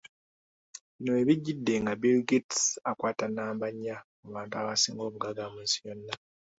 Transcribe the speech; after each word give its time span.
Bino 0.95 1.11
webijjidde 1.17 1.73
nga 1.81 1.93
Bill 2.01 2.19
Gates 2.29 2.61
akwata 2.89 3.25
nnamba 3.27 3.65
nya 3.81 3.95
mu 4.21 4.29
bantu 4.35 4.53
abasinga 4.61 5.01
obugagga 5.07 5.43
mu 5.53 5.59
nsi 5.65 5.77
yonna. 5.85 6.13